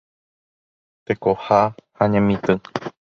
Tekoha 1.05 1.61
ha 1.95 2.03
Ñemitỹ. 2.11 2.53